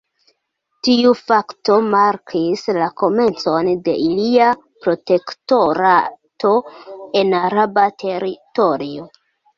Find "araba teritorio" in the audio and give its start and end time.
7.45-9.11